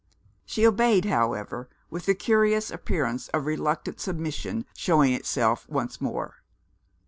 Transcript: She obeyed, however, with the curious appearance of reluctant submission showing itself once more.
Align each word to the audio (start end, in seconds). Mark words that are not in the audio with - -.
She 0.45 0.65
obeyed, 0.65 1.05
however, 1.05 1.69
with 1.91 2.07
the 2.07 2.15
curious 2.15 2.71
appearance 2.71 3.27
of 3.27 3.45
reluctant 3.45 3.99
submission 3.99 4.65
showing 4.73 5.13
itself 5.13 5.69
once 5.69 6.01
more. 6.01 6.37